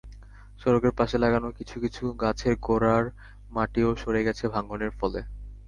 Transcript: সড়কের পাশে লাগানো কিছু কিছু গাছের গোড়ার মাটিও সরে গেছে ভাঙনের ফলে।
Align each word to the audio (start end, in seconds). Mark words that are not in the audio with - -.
সড়কের 0.61 0.93
পাশে 0.99 1.17
লাগানো 1.17 1.47
কিছু 1.57 1.75
কিছু 1.83 2.03
গাছের 2.21 2.53
গোড়ার 2.59 3.03
মাটিও 3.51 3.89
সরে 3.95 4.21
গেছে 4.27 4.45
ভাঙনের 4.53 4.91
ফলে। 4.99 5.19